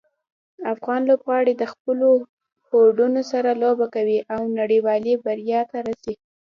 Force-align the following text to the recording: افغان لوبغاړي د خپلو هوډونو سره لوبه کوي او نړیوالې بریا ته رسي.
افغان 0.73 1.01
لوبغاړي 1.09 1.53
د 1.57 1.63
خپلو 1.73 2.09
هوډونو 2.67 3.21
سره 3.31 3.59
لوبه 3.63 3.85
کوي 3.95 4.19
او 4.33 4.41
نړیوالې 4.59 5.13
بریا 5.25 5.61
ته 5.71 5.77
رسي. 5.87 6.13